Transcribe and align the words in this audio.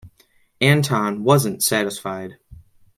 Anton 0.61 1.23
wasn't 1.23 1.61
satisfied. 1.61 2.39